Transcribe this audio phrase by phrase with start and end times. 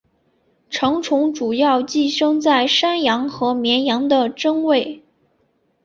[0.71, 5.03] 成虫主要寄生在山羊和绵羊的真胃。